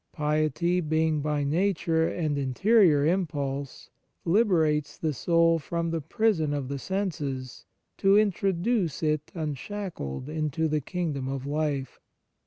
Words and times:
Piety, 0.13 0.81
being 0.81 1.21
by 1.21 1.43
nature 1.43 2.07
an 2.07 2.35
interior 2.35 3.05
impulse, 3.05 3.91
liberates 4.25 4.97
the 4.97 5.13
soul 5.13 5.59
from 5.59 5.91
the 5.91 6.01
prison 6.01 6.55
of 6.55 6.69
the 6.69 6.79
senses, 6.79 7.65
to 7.97 8.17
intro 8.17 8.51
duce 8.51 9.03
it 9.03 9.31
unshackled 9.35 10.27
into 10.27 10.67
the 10.67 10.81
kingdom 10.81 11.27
of 11.27 11.45
life. 11.45 11.99